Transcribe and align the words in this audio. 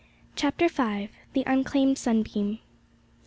CHAPTER 0.35 0.67
V. 0.67 1.09
THE 1.33 1.45
UNCLAIMED 1.45 1.95
SUNBEAM. 1.95 2.57